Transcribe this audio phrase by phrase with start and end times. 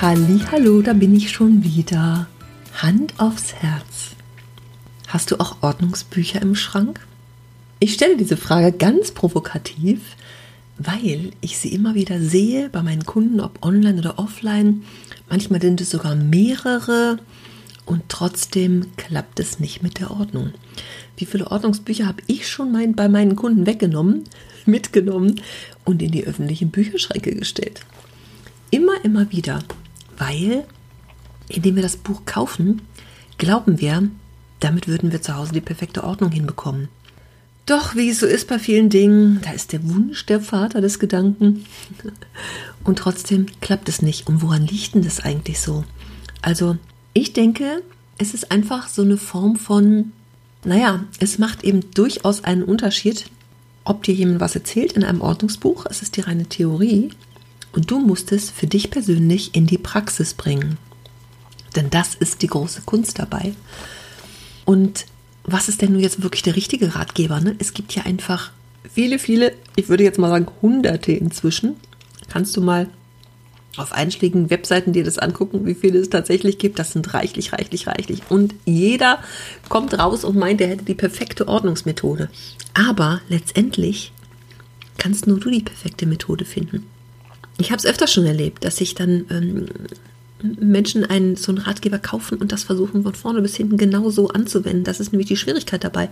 [0.00, 2.26] Hallo, da bin ich schon wieder.
[2.74, 4.10] Hand aufs Herz.
[5.06, 7.00] Hast du auch Ordnungsbücher im Schrank?
[7.78, 10.00] Ich stelle diese Frage ganz provokativ,
[10.78, 14.82] weil ich sie immer wieder sehe bei meinen Kunden, ob online oder offline.
[15.30, 17.18] Manchmal sind es sogar mehrere
[17.86, 20.52] und trotzdem klappt es nicht mit der Ordnung.
[21.16, 24.24] Wie viele Ordnungsbücher habe ich schon mein, bei meinen Kunden weggenommen,
[24.66, 25.40] mitgenommen
[25.84, 27.80] und in die öffentlichen Bücherschränke gestellt?
[28.70, 29.60] Immer, immer wieder
[30.18, 30.64] weil
[31.48, 32.82] indem wir das Buch kaufen,
[33.38, 34.08] glauben wir,
[34.60, 36.88] damit würden wir zu Hause die perfekte Ordnung hinbekommen.
[37.66, 40.98] Doch wie es so ist bei vielen Dingen, da ist der Wunsch der Vater des
[40.98, 41.64] Gedanken.
[42.84, 44.26] Und trotzdem klappt es nicht.
[44.26, 45.84] Und woran liegt denn das eigentlich so?
[46.42, 46.76] Also,
[47.14, 47.82] ich denke,
[48.18, 50.12] es ist einfach so eine Form von,
[50.62, 53.30] naja, es macht eben durchaus einen Unterschied,
[53.84, 57.10] ob dir jemand was erzählt in einem Ordnungsbuch, es ist die reine Theorie,
[57.74, 60.78] und du musst es für dich persönlich in die Praxis bringen.
[61.74, 63.52] Denn das ist die große Kunst dabei.
[64.64, 65.06] Und
[65.42, 67.40] was ist denn nun jetzt wirklich der richtige Ratgeber?
[67.40, 67.56] Ne?
[67.58, 68.52] Es gibt ja einfach
[68.88, 71.74] viele, viele, ich würde jetzt mal sagen hunderte inzwischen.
[72.28, 72.88] Kannst du mal
[73.76, 76.78] auf einschlägigen Webseiten dir das angucken, wie viele es tatsächlich gibt.
[76.78, 78.22] Das sind reichlich, reichlich, reichlich.
[78.28, 79.18] Und jeder
[79.68, 82.30] kommt raus und meint, er hätte die perfekte Ordnungsmethode.
[82.72, 84.12] Aber letztendlich
[84.96, 86.86] kannst nur du die perfekte Methode finden
[87.58, 89.66] ich habe es öfter schon erlebt, dass sich dann ähm,
[90.42, 94.84] Menschen einen, so einen Ratgeber kaufen und das versuchen von vorne bis hinten genauso anzuwenden.
[94.84, 96.10] Das ist nämlich die Schwierigkeit dabei.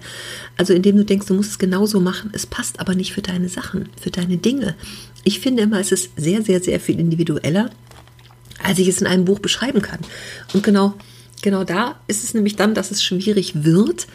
[0.57, 3.49] Also indem du denkst, du musst es genauso machen, es passt aber nicht für deine
[3.49, 4.75] Sachen, für deine Dinge.
[5.25, 7.71] Ich finde immer, es ist sehr, sehr, sehr viel individueller,
[8.63, 10.01] als ich es in einem Buch beschreiben kann.
[10.55, 10.95] Und genau,
[11.43, 14.07] genau da ist es nämlich dann, dass es schwierig wird,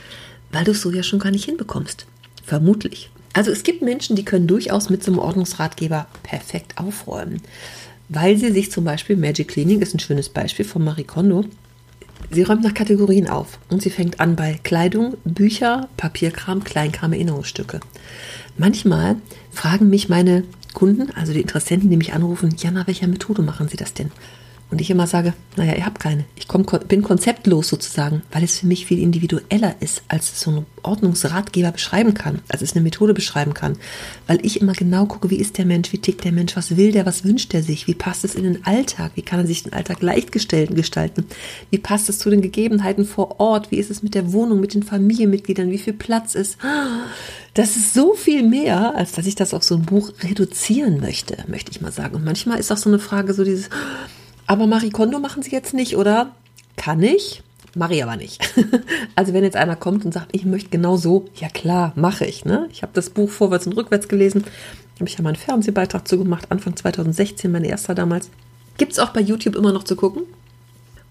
[0.51, 2.07] weil du es so ja schon gar nicht hinbekommst.
[2.44, 3.12] Vermutlich.
[3.33, 7.41] Also es gibt Menschen, die können durchaus mit so einem Ordnungsratgeber perfekt aufräumen,
[8.09, 11.45] weil sie sich zum Beispiel, Magic Cleaning ist ein schönes Beispiel von Marie Kondo,
[12.31, 17.79] sie räumt nach Kategorien auf und sie fängt an bei Kleidung, Bücher, Papierkram, Kleinkram, Erinnerungsstücke.
[18.57, 19.17] Manchmal
[19.51, 23.67] fragen mich meine Kunden, also die Interessenten, die mich anrufen, ja, nach welcher Methode machen
[23.67, 24.11] sie das denn?
[24.69, 26.25] Und ich immer sage, naja, ihr habt keine.
[26.35, 30.51] Ich komm, bin konzeptlos sozusagen, weil es für mich viel individueller ist, als es so
[30.51, 33.77] ein Ordnungsratgeber beschreiben kann, als es eine Methode beschreiben kann.
[34.27, 36.91] Weil ich immer genau gucke, wie ist der Mensch, wie tickt der Mensch, was will
[36.91, 39.63] der, was wünscht er sich, wie passt es in den Alltag, wie kann er sich
[39.63, 40.75] den Alltag leicht gestalten,
[41.69, 44.73] wie passt es zu den Gegebenheiten vor Ort, wie ist es mit der Wohnung, mit
[44.73, 46.57] den Familienmitgliedern, wie viel Platz ist.
[47.53, 51.38] Das ist so viel mehr, als dass ich das auf so ein Buch reduzieren möchte,
[51.47, 52.16] möchte ich mal sagen.
[52.16, 53.69] Und manchmal ist auch so eine Frage so dieses,
[54.47, 56.31] aber Marie Kondo machen sie jetzt nicht, oder?
[56.78, 57.44] Kann ich?
[57.75, 58.41] Mache ich aber nicht.
[59.16, 62.46] also wenn jetzt einer kommt und sagt, ich möchte genau so, ja klar, mache ich.
[62.46, 62.68] Ne?
[62.72, 64.46] Ich habe das Buch vorwärts und rückwärts gelesen.
[64.96, 68.31] Habe ich ja mal einen Fernsehbeitrag zu gemacht, Anfang 2016, mein erster damals.
[68.78, 70.24] Gibt es auch bei YouTube immer noch zu gucken.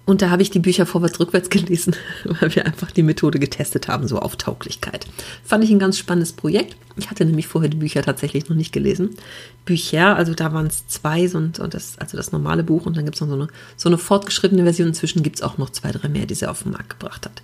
[0.06, 3.88] Und da habe ich die Bücher vorwärts, rückwärts gelesen, weil wir einfach die Methode getestet
[3.88, 5.06] haben, so auf Tauglichkeit.
[5.44, 6.76] Fand ich ein ganz spannendes Projekt.
[6.96, 9.16] Ich hatte nämlich vorher die Bücher tatsächlich noch nicht gelesen.
[9.64, 13.04] Bücher, also da waren es zwei, so und das, also das normale Buch und dann
[13.04, 14.88] gibt es noch so eine, so eine fortgeschrittene Version.
[14.88, 17.42] Inzwischen gibt es auch noch zwei, drei mehr, die sie auf den Markt gebracht hat.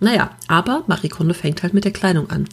[0.00, 2.48] Naja, aber Marie Kondo fängt halt mit der Kleidung an.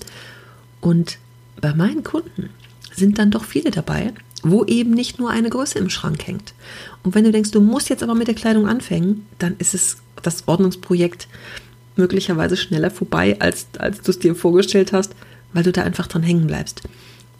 [0.82, 1.18] Und
[1.62, 2.50] bei meinen Kunden
[2.94, 4.14] sind dann doch viele dabei,
[4.46, 6.54] wo eben nicht nur eine Größe im Schrank hängt.
[7.04, 9.98] Und wenn du denkst, du musst jetzt aber mit der Kleidung anfangen, dann ist es
[10.22, 11.28] das Ordnungsprojekt
[11.96, 15.16] möglicherweise schneller vorbei, als, als du es dir vorgestellt hast,
[15.54, 16.84] weil du da einfach dran hängen bleibst.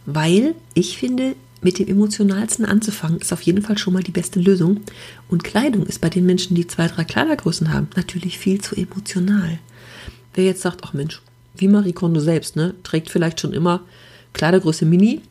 [0.08, 4.40] Weil ich finde, mit dem Emotionalsten anzufangen, ist auf jeden Fall schon mal die beste
[4.40, 4.82] Lösung.
[5.30, 9.60] Und Kleidung ist bei den Menschen, die zwei, drei Kleidergrößen haben, natürlich viel zu emotional.
[10.34, 11.22] Wer jetzt sagt, ach Mensch,
[11.56, 13.82] wie Marie Kondo selbst, ne, trägt vielleicht schon immer
[14.36, 15.22] Kleidergröße Mini.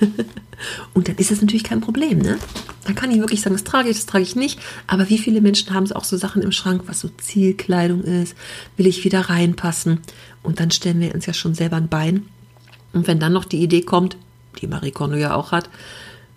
[0.94, 2.38] und dann ist das natürlich kein Problem, ne?
[2.84, 4.58] Dann kann ich wirklich sagen, das trage ich, das trage ich nicht.
[4.86, 8.34] Aber wie viele Menschen haben auch so Sachen im Schrank, was so Zielkleidung ist?
[8.76, 10.00] Will ich wieder reinpassen?
[10.42, 12.26] Und dann stellen wir uns ja schon selber ein Bein.
[12.92, 14.16] Und wenn dann noch die Idee kommt,
[14.60, 15.68] die Marie Kondo ja auch hat,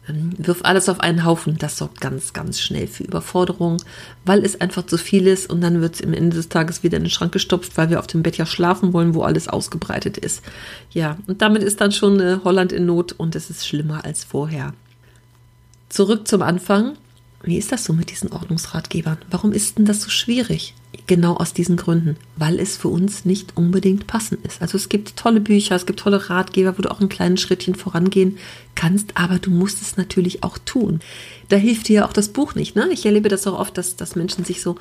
[0.07, 1.57] wirf alles auf einen Haufen.
[1.57, 3.77] Das sorgt ganz, ganz schnell für Überforderung,
[4.25, 6.97] weil es einfach zu viel ist und dann wird es am Ende des Tages wieder
[6.97, 10.17] in den Schrank gestopft, weil wir auf dem Bett ja schlafen wollen, wo alles ausgebreitet
[10.17, 10.43] ist.
[10.91, 14.23] Ja, und damit ist dann schon äh, Holland in Not und es ist schlimmer als
[14.23, 14.73] vorher.
[15.89, 16.97] Zurück zum Anfang.
[17.43, 19.19] Wie ist das so mit diesen Ordnungsratgebern?
[19.29, 20.73] Warum ist denn das so schwierig?
[21.05, 24.61] Genau aus diesen Gründen, weil es für uns nicht unbedingt passend ist.
[24.61, 27.75] Also es gibt tolle Bücher, es gibt tolle Ratgeber, wo du auch ein kleines Schrittchen
[27.75, 28.37] vorangehen
[28.75, 30.99] kannst, aber du musst es natürlich auch tun.
[31.49, 32.75] Da hilft dir auch das Buch nicht.
[32.75, 32.89] Ne?
[32.91, 34.75] Ich erlebe das auch oft, dass, dass Menschen sich so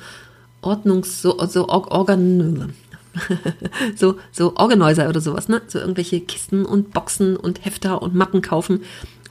[0.61, 2.73] Ordnungs-, so, so Organ,
[3.95, 5.61] so, so Organizer oder sowas, ne?
[5.67, 8.81] So irgendwelche Kisten und Boxen und Hefter und Mappen kaufen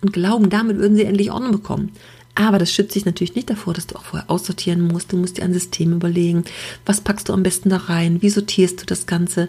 [0.02, 1.92] und glauben, damit würden sie endlich Ordnung bekommen.
[2.36, 5.10] Aber das schützt dich natürlich nicht davor, dass du auch vorher aussortieren musst.
[5.10, 6.44] Du musst dir ein System überlegen.
[6.84, 8.20] Was packst du am besten da rein?
[8.20, 9.48] Wie sortierst du das Ganze?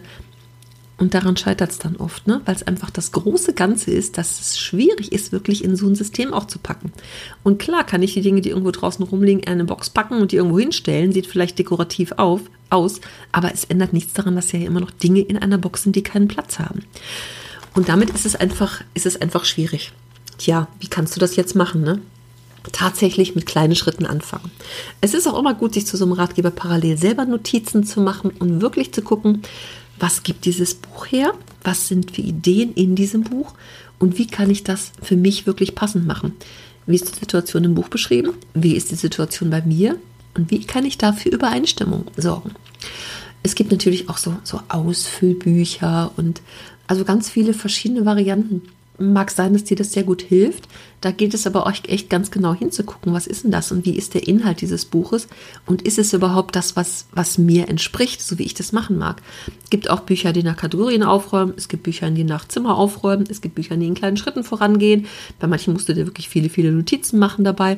[0.98, 2.42] Und daran scheitert es dann oft, ne?
[2.46, 5.94] weil es einfach das große Ganze ist, dass es schwierig ist, wirklich in so ein
[5.94, 6.92] System auch zu packen.
[7.44, 10.32] Und klar kann ich die Dinge, die irgendwo draußen rumliegen, in eine Box packen und
[10.32, 12.42] die irgendwo hinstellen, sieht vielleicht dekorativ auf,
[12.72, 13.00] aus,
[13.32, 16.04] aber es ändert nichts daran, dass ja immer noch Dinge in einer Box sind, die
[16.04, 16.84] keinen Platz haben.
[17.76, 19.92] Und damit ist es einfach, ist es einfach schwierig.
[20.40, 22.02] Tja, wie kannst du das jetzt machen, ne?
[22.72, 24.52] Tatsächlich mit kleinen Schritten anfangen.
[25.02, 28.32] Es ist auch immer gut, sich zu so einem Ratgeber parallel selber Notizen zu machen
[28.40, 29.42] und wirklich zu gucken,
[30.00, 31.34] was gibt dieses Buch her,
[31.64, 33.54] was sind für Ideen in diesem Buch
[34.00, 36.34] und wie kann ich das für mich wirklich passend machen.
[36.86, 38.34] Wie ist die Situation im Buch beschrieben?
[38.54, 39.98] Wie ist die Situation bei mir?
[40.36, 42.52] Und wie kann ich da für Übereinstimmung sorgen?
[43.44, 46.42] Es gibt natürlich auch so, so Ausfüllbücher und
[46.88, 48.62] also ganz viele verschiedene Varianten
[49.00, 50.68] mag sein, dass dir das sehr gut hilft.
[51.02, 53.96] Da geht es aber euch echt ganz genau hinzugucken, was ist denn das und wie
[53.96, 55.28] ist der Inhalt dieses Buches
[55.66, 59.22] und ist es überhaupt das, was, was mir entspricht, so wie ich das machen mag.
[59.64, 63.28] Es gibt auch Bücher, die nach Kategorien aufräumen, es gibt Bücher, die nach Zimmer aufräumen,
[63.30, 65.06] es gibt Bücher, die in kleinen Schritten vorangehen.
[65.40, 67.78] Bei manchen musst du dir wirklich viele, viele Notizen machen dabei.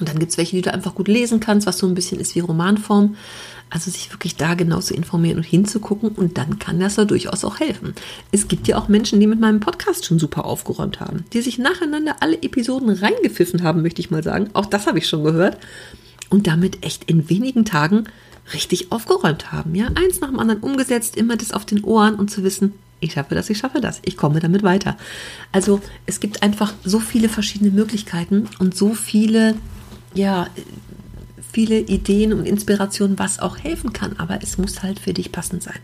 [0.00, 2.18] Und dann gibt es welche, die du einfach gut lesen kannst, was so ein bisschen
[2.18, 3.16] ist wie Romanform.
[3.72, 7.42] Also sich wirklich da genau zu informieren und hinzugucken und dann kann das ja durchaus
[7.44, 7.94] auch helfen.
[8.30, 11.58] Es gibt ja auch Menschen, die mit meinem Podcast schon super aufgeräumt haben, die sich
[11.58, 14.50] nacheinander alle Episoden reingepfiffen haben, möchte ich mal sagen.
[14.52, 15.56] Auch das habe ich schon gehört.
[16.28, 18.04] Und damit echt in wenigen Tagen
[18.52, 19.74] richtig aufgeräumt haben.
[19.74, 23.12] Ja, eins nach dem anderen umgesetzt, immer das auf den Ohren und zu wissen, ich
[23.14, 24.96] schaffe das, ich schaffe das, ich komme damit weiter.
[25.50, 29.56] Also es gibt einfach so viele verschiedene Möglichkeiten und so viele,
[30.14, 30.48] ja,
[31.52, 35.62] viele Ideen und Inspirationen, was auch helfen kann, aber es muss halt für dich passend
[35.62, 35.78] sein.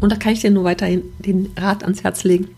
[0.00, 2.48] Und da kann ich dir nur weiterhin den Rat ans Herz legen,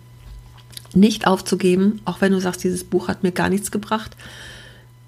[0.95, 4.17] nicht aufzugeben, auch wenn du sagst, dieses Buch hat mir gar nichts gebracht.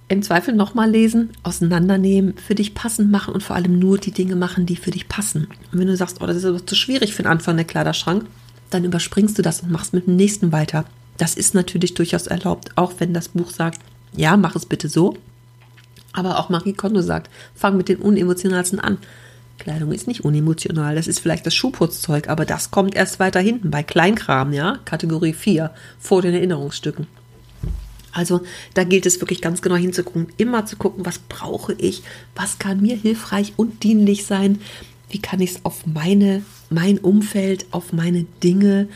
[0.09, 4.37] Im Zweifel nochmal lesen, auseinandernehmen, für dich passend machen und vor allem nur die Dinge
[4.37, 5.49] machen, die für dich passen.
[5.73, 8.27] Und wenn du sagst, oh, das ist aber zu schwierig für den Anfang der Kleiderschrank,
[8.71, 10.85] dann überspringst du das und machst mit dem nächsten weiter.
[11.17, 13.81] Das ist natürlich durchaus erlaubt, auch wenn das Buch sagt,
[14.17, 15.17] ja, mach es bitte so,
[16.15, 18.99] aber auch Marie Kondo sagt, fang mit den unemotionalsten an.
[19.59, 23.71] Kleidung ist nicht unemotional, das ist vielleicht das Schuhputzzeug, aber das kommt erst weiter hinten
[23.71, 27.07] bei Kleinkram, ja, Kategorie 4, vor den Erinnerungsstücken.
[28.13, 28.43] Also
[28.75, 32.03] da gilt es wirklich ganz genau hinzugucken, immer zu gucken, was brauche ich,
[32.35, 34.61] was kann mir hilfreich und dienlich sein,
[35.11, 38.89] wie kann ich es auf meine, mein Umfeld, auf meine Dinge,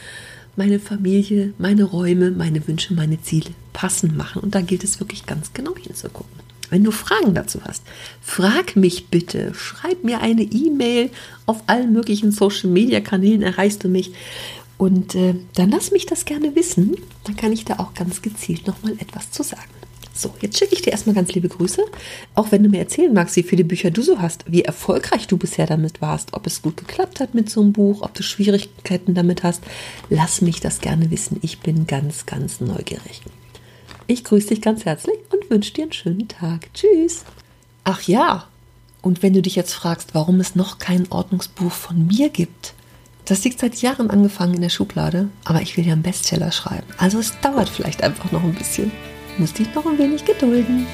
[0.56, 4.43] meine Familie, meine Räume, meine Wünsche, meine Ziele passend machen.
[4.43, 6.48] Und da gilt es wirklich ganz genau hinzugucken.
[6.70, 7.82] Wenn du Fragen dazu hast,
[8.20, 9.53] frag mich bitte.
[9.55, 11.11] Schreib mir eine E-Mail.
[11.47, 14.12] Auf allen möglichen Social-Media-Kanälen erreichst du mich.
[14.76, 16.97] Und äh, dann lass mich das gerne wissen.
[17.25, 19.69] Dann kann ich da auch ganz gezielt nochmal etwas zu sagen.
[20.19, 21.81] So, jetzt schicke ich dir erstmal ganz liebe Grüße.
[22.35, 25.37] Auch wenn du mir erzählen magst, wie viele Bücher du so hast, wie erfolgreich du
[25.37, 29.14] bisher damit warst, ob es gut geklappt hat mit so einem Buch, ob du Schwierigkeiten
[29.14, 29.62] damit hast,
[30.11, 31.38] lass mich das gerne wissen.
[31.43, 33.23] Ich bin ganz, ganz neugierig.
[34.11, 36.73] Ich grüße dich ganz herzlich und wünsche dir einen schönen Tag.
[36.73, 37.27] Tschüss.
[37.85, 38.47] Ach ja,
[39.03, 42.73] und wenn du dich jetzt fragst, warum es noch kein Ordnungsbuch von mir gibt,
[43.27, 46.87] das liegt seit Jahren angefangen in der Schublade, aber ich will ja einen Bestseller schreiben.
[46.97, 48.91] Also es dauert vielleicht einfach noch ein bisschen.
[49.37, 50.87] Muss dich noch ein wenig gedulden.